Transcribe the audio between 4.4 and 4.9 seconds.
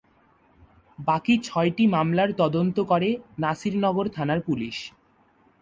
Police.